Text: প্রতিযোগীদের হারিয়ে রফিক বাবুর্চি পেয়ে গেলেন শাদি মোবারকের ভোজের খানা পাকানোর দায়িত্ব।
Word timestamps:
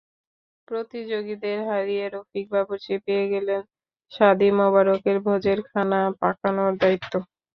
প্রতিযোগীদের 0.67 1.57
হারিয়ে 1.69 2.05
রফিক 2.07 2.45
বাবুর্চি 2.53 2.95
পেয়ে 3.05 3.25
গেলেন 3.33 3.61
শাদি 4.11 4.49
মোবারকের 4.59 5.17
ভোজের 5.25 5.59
খানা 5.69 6.01
পাকানোর 6.21 6.71
দায়িত্ব। 6.81 7.13